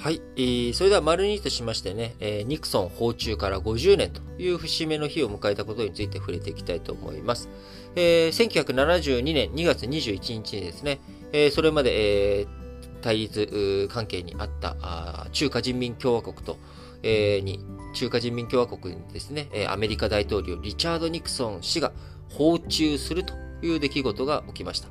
[0.00, 7.50] はい、えー、それでは丸2としましてね、えー、ニクソン訪中から50年という節目の日を迎えたことについて触れていきたいと思います。
[7.96, 11.00] えー、1972年2月21日にですね、
[11.32, 12.48] えー、それまで、えー、
[13.02, 16.56] 対立関係にあったあ中華人民共和国と、
[17.02, 17.60] えー、に、
[17.92, 21.92] 中華人民共和国にですね、アメリカ大統領リチャード・ニクソン氏が
[22.30, 24.88] 訪中するという出来事が起きました。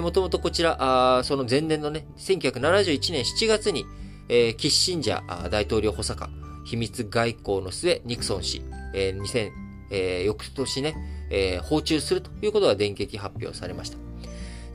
[0.00, 3.86] もともとこちら、あその前年のね、1971年7月に、
[4.28, 6.30] えー、キッシンジャー大統領補佐官、
[6.64, 8.62] 秘密外交の末、ニクソン氏、
[8.94, 9.50] えー、2000、
[9.90, 10.94] えー、翌年ね、
[11.30, 13.98] えー、訪中するということが電撃発表されました。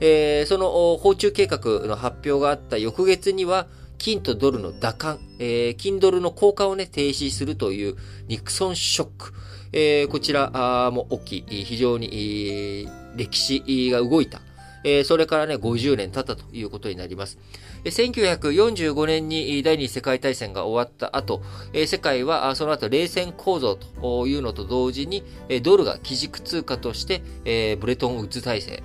[0.00, 3.66] えー、その訪中計画の発表があった翌月には、
[3.98, 7.96] 金とドルの打艦、えー、金ドルの交換をね、停止するという
[8.28, 9.32] ニクソンショック。
[9.72, 14.40] えー、こちらも起きい、非常に歴史が動いた
[14.84, 17.38] えー、それからね、50年経ったということになります。
[17.84, 21.42] 1945年に第二次世界大戦が終わった後、
[21.86, 25.22] 世界はその後冷戦構造というのと同時に、
[25.62, 28.82] ドルが基軸通貨として、ブレトンウッズ体制、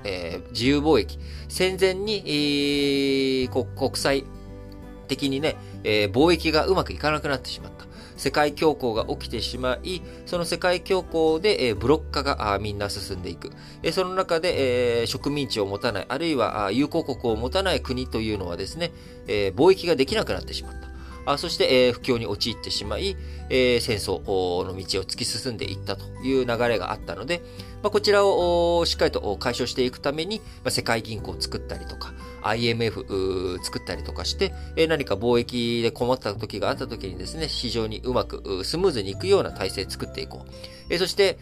[0.52, 1.18] 自由貿易、
[1.50, 4.24] 戦前に国際
[5.08, 7.86] 的にね、貿易がうまくいかなくなってしまった。
[8.24, 13.52] 世界恐慌が起きてしまい、その世界恐慌で、えブロック化がみんな進んでいく。
[13.82, 18.94] えその中で、え植民地を持たない、あるいは友好国を持たない国というのはですね、
[19.28, 20.94] え貿易ができなくなってしまった。
[21.26, 23.16] あそして、えー、不況に陥ってしまい、
[23.50, 24.20] えー、戦争
[24.66, 27.42] の道を突き進んでいったという流れがあったので、
[27.84, 34.54] まあ、こちらをしっかりと解消していくために、まあ、世界銀行を作ったりとか、IMF 作ったりとかして、
[34.88, 40.46] 何か貿易で困った時があった時にですね、非常にうまくスムーズにいくような体制を作っていこ
[40.90, 40.98] う。
[40.98, 41.38] そして、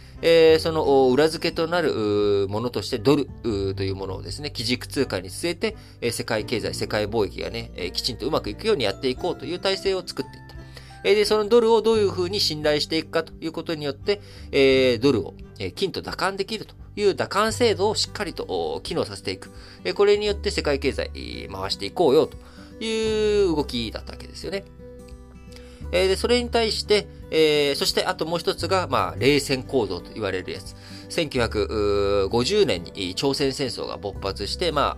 [0.60, 3.28] その裏付けとなるものとしてドル
[3.76, 10.51] というものをですね、基軸通貨に据えて、世界経済、世界貿易がね、きちんとうまくいくようにやっていこうという体制を作っていった。
[11.04, 14.22] え、で、そのドルをどういうふうに信頼していくかということによって、
[14.52, 19.52] え、ドルを、え、金と打艦できるという打艦制度をしっかりと機能させていく。
[19.84, 21.12] え、これによって世界経済、
[21.52, 22.38] 回していこうよと
[22.84, 24.64] いう動きだったわけですよね。
[25.92, 30.76] え、で、それに対して、えー、そしてあともう一つが、まあ、冷戦構造と言われるやつ。
[31.10, 34.98] 1950年に朝鮮戦争が勃発して、ま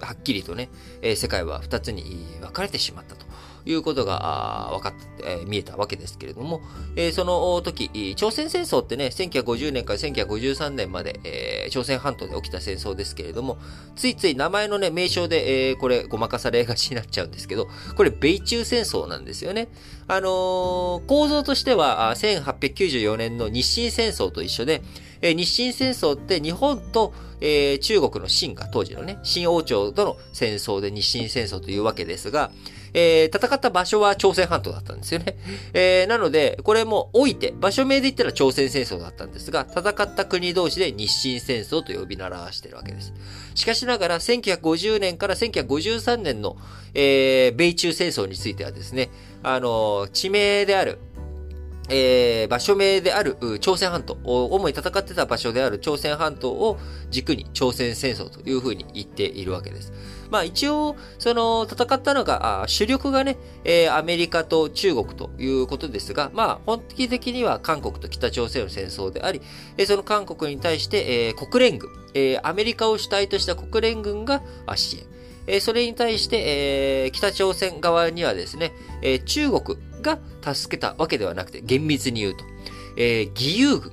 [0.00, 0.68] あ、はっきりとね、
[1.16, 3.24] 世界は二つに分かれてしまったと。
[3.64, 6.60] いうことが分かって、えー、見えたわけですけれども、
[6.96, 13.58] えー、その時、朝鮮戦争ってね、1950年から1953年まで、えー、朝鮮半島で起きた戦争ですけれども、
[13.96, 19.68] ついつい名前のね、名称で、えー、これ、ごまかされがちになっちゃうんですけど、これ、米中戦争なんですよね。
[20.08, 24.82] あのー、構造としては、1894年の日清戦争と一緒で、
[25.22, 32.50] えー、日清戦争って日本と、えー、中国の清が当時のね、清王朝との戦争で日清戦争というわけですが、
[32.94, 35.36] えー、戦った場所は朝鮮半島だったんですよね。
[35.72, 43.12] えー、なので、これも置いて、場所名で言ったら朝鮮戦争だったんですが、戦った国同士で日清戦争と呼び習わしているわけです。
[43.54, 46.56] しかしながら、1950年から1953年の、
[46.94, 49.10] えー、米中戦争についてはですね、
[49.42, 50.98] あの地名である、
[51.90, 56.78] えー、場所名である朝鮮半島、主に戦ってた場所である朝鮮半島を
[57.10, 59.92] 軸に朝鮮戦争というふうに言っているわけです。
[60.30, 69.42] まあ一応、その戦ったのが、主力がね、えー、アメリカと中国ということですが、まあ本気的には韓国と北朝鮮の戦争であり、
[69.76, 74.42] えー、その韓国に対して、えー、国連軍、えー、アメリカを主体とした国連軍が
[74.76, 75.10] 支援。
[75.46, 78.72] え、それに対して、えー、北朝鮮側にはですね、
[79.02, 82.44] えー、中国が助けたわけではなくて、厳密に言うと、
[82.96, 83.92] えー、義勇軍、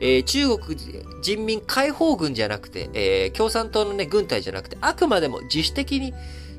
[0.00, 0.78] えー、中国
[1.22, 6.14] 人民解放軍じゃなくて、えー、共産党のね、軍隊じゃなくて、あくまでも自主的に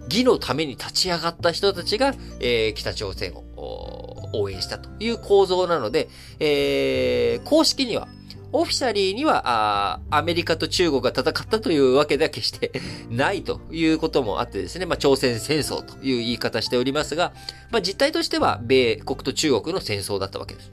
[0.05, 6.09] 義のために立ち上がった人たちが、えー、北朝鮮を応援したという構造なので、
[6.39, 8.07] えー、公式には、
[8.51, 12.71] オフィシャリーには、アメリカと中国が戦ったというわけでは決して
[13.09, 17.33] ないということもあってですね、まあ、朝鮮戦争という言い方しておりますが、
[17.69, 20.71] まあ、実態としては、米国と中国の戦争だったわけです。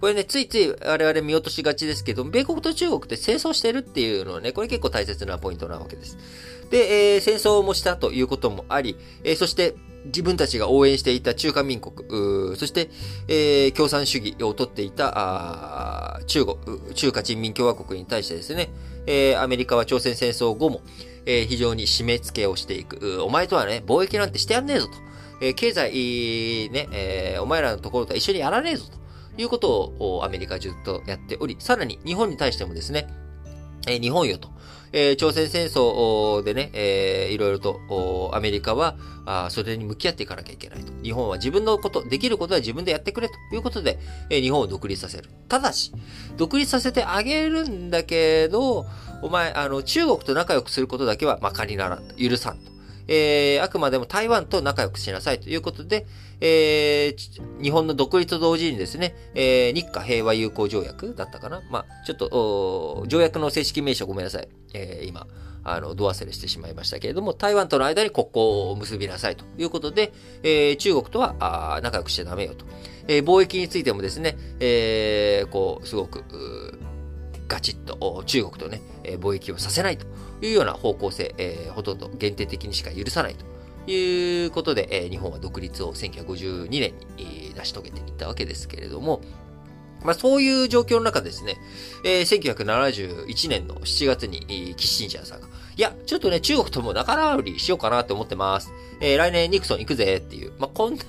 [0.00, 6.18] これね、ついつい我々見落としがちですけど、米国と中国って戦争してるっていうのはね、これ結構大切なポイントなわけです。
[6.70, 9.74] で、えー、戦争もしたということもあり、えー、そして、
[10.06, 12.90] 自分たちが応援していた中華民国、そして、
[13.28, 16.56] えー、共産主義をとっていた中国、
[16.94, 18.70] 中華人民共和国に対してですね、
[19.06, 20.82] えー、アメリカは朝鮮戦争後も、
[21.26, 23.22] えー、非常に締め付けをしていく。
[23.22, 24.92] お前とはね、貿易なんてしてやんねえぞと。
[25.40, 25.90] え、経済、
[26.70, 29.04] ね、え、お前らのところとは一緒にやらねえぞと。
[29.36, 33.08] いうことをアメリカ中とやっており、さらに日本に対してもですね、
[33.86, 34.48] え日本よと。
[34.96, 38.96] え、朝鮮戦争でね、えー、いろいろと、アメリカは、
[39.26, 40.92] あそれに向き合っていかなきゃいけないと。
[41.02, 43.98] 日本は自分のこと、できることは自分でやってくれということで、
[44.30, 45.30] え、日本を独立させる。
[45.48, 45.92] ただし、
[46.36, 48.86] 独立させてあげるんだけど、
[49.22, 52.02] お前、あの、中国と仲良くすることだけはまかりならん。
[52.16, 52.73] 許さんと。
[53.08, 56.06] えー、あくまでも台湾と仲良くしなさいということで、
[56.40, 64.48] えー、日本の独立と同時にですね、えー、日華平和友好条約だったかなまあ、ちょっと、条約の正式名称ごめんなさい。
[64.74, 65.26] えー、今、
[65.64, 70.12] あの、度忘れしてしまいましたけれども、台湾との間に国交を結びなさいということで、
[70.42, 72.66] えー、中国とはあ仲良くしちゃダメよと。
[73.08, 76.78] えー、貿易についてもですね、えー、こう、すごく、
[77.54, 80.06] ガチッと中国とね、貿易をさせないと
[80.44, 89.20] いうような方向性、えー、ほとんど限定的にしか許さないということで、えー、日本は独立を1952年に成し遂げていったわけですけれども、
[90.02, 91.56] まあそういう状況の中ですね、
[92.04, 98.72] えー、1971年の7月に、キッシンジャーさんが、いや、ちょっとね、中国とも仲直りしようかなって思ってます。
[99.00, 101.02] えー、来年ニクソン行くぜっていう、まあ、こんな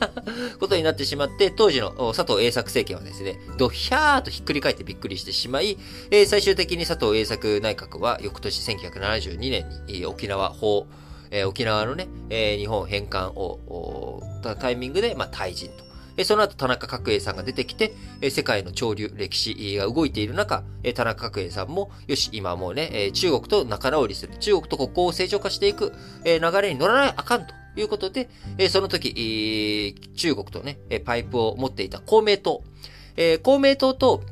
[0.59, 5.77] ことになってしまって、当時の佐藤栄作政権はですね、ドヒャーとひっくり返ってびっくりしてしまい、
[6.09, 10.88] えー、最終的に佐藤栄作内閣は翌年1972年に沖縄法、
[11.29, 15.85] えー、沖縄のね、えー、日本返還を、たタイミングで、まあ、退陣と。
[16.23, 17.94] その後、田中角栄さんが出てきて、
[18.29, 20.63] 世界の潮流、歴史が動いている中、
[20.95, 25.91] 田中角栄さんも、よし、今もうね、中国と仲直りする、中国と国交を正常化していく
[26.23, 28.29] 流れに乗らないあかんということで、
[28.69, 32.63] その時、中国とね、パイプを持っていた公明党、
[33.44, 34.23] 公明党と、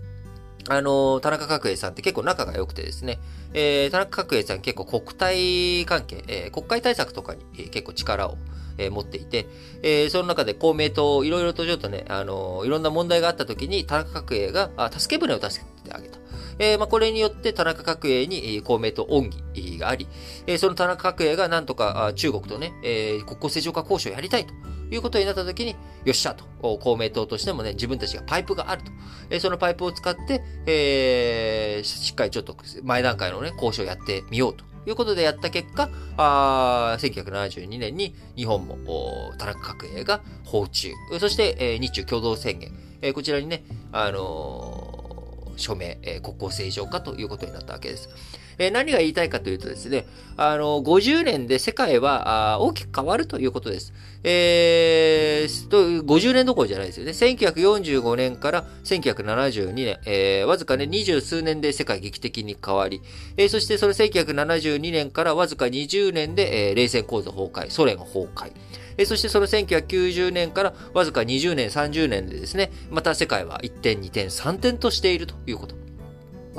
[0.69, 3.19] あの、田中角栄さんって結構仲が良くてですね、
[3.53, 8.37] えー、田中角栄さん結構国対関係、えー、国会対策とかに、えー、結構力を
[8.77, 9.47] えー、持っていて、
[9.81, 16.19] えー、その中で公明党、いろいろとちょっとね、あの、いろんな問題があった時に、田中角栄が、あ助け舟を助けてあげた。
[16.59, 20.07] えー、まあ、これによって田中角栄に公明党恩義があり、
[20.45, 24.53] えー、その田中角栄がなんとか中国とね、えー、国交正常化交渉をやりたいと
[24.93, 25.75] いうことになったときに、
[26.05, 26.45] よっしゃと、
[26.79, 28.91] 公明党としてもね、自分たちがパイプがあると。
[29.29, 48.09] え、そのパイプを使って、えー、しっかりちょっと前段階のね、交渉をやってみようということでやった結果、あ1972年に日本も田中角栄が訪中、そして、えー、日中共同宣言、えー、こちらにね、あのー、署名、えー、国交正常化ということになったわけです。
[48.57, 50.05] えー、何が言いたいかというとですね、
[50.37, 53.93] あの、50年で世界は大きく変わるということです。
[54.23, 57.11] えー、50年どころじゃないですよね。
[57.11, 63.01] 1945年から1972年、えー、わずかね、二十数年で世界劇的に変わり、
[63.37, 68.51] えー、そしてそれ1972年からわずか20年で、えー、冷戦構造崩壊、ソ連崩壊。
[68.97, 75.82] えそしてその1990年からわずか20年、30年でですね、また世界は1点、2点、3点としているということ。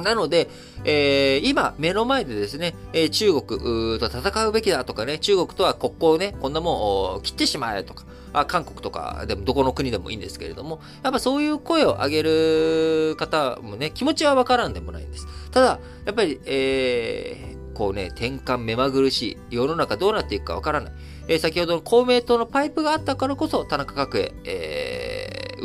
[0.02, 0.49] なので、
[0.85, 15.26] えー、今、目の前でですね、えー、中国と戦うべきだとかね、中国とは国交をね、こんなもん切ってしまえとか、あ韓国とかでもどこの国でもいいんですけれども、やっぱそういう声を上げる方もね、気持ちはわからんでもないんです。
[15.52, 20.93] ただ、やっぱり、えー、こうね、転換目まぐるしい、世の中どうなっていくかわからない。
[21.29, 24.94] えー、先ほどの公明党のパイプがあったからこそ、田中角栄、えー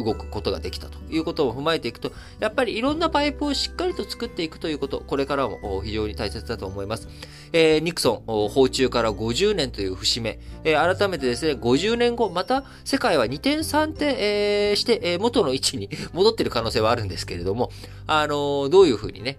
[0.03, 7.07] 動くことができたということを踏まえていくと、やっぱりいろんなパイプをしっかりと作っていくということ、これからも非常に大切だと思います。
[7.51, 17.71] えー、ニクソン、訪中から50年という節目、えー、改めてですね、50年後、また世界は2点3点、えー、して、え、元の位置に戻っている可能性はあるんですけれども、
[18.07, 19.37] あの、どういうふうにね、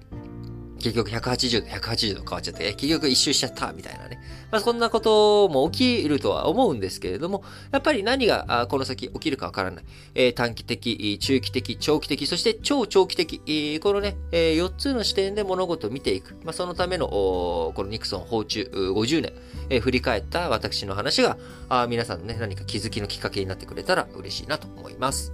[0.81, 4.19] 結局180度、180度変わっちゃって、結局一周しちゃった、みたいなね。
[4.51, 9.85] まあ、そんなことも起きるとは思うんですけれども、やっぱり何がこの先起きるかわからない。
[10.15, 16.35] えー、短期的、中期的、長期的、そして超長期的、このね、えー、4つの視点で物事を見ていく。
[16.43, 19.33] まあ、そのための、このニクソン訪中50年、
[19.69, 21.37] えー、振り返った私の話が、
[21.69, 25.33] あ皆さんのね、何か気づきのきっかけになってくれたら嬉しいなと思います。